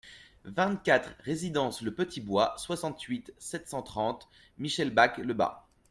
vingt-quatre 0.45 1.13
résidence 1.19 1.83
le 1.83 1.93
Petit 1.93 2.21
Bois, 2.21 2.55
soixante-huit, 2.57 3.31
sept 3.37 3.67
cent 3.69 3.83
trente, 3.83 4.27
Michelbach-le-Bas 4.57 5.67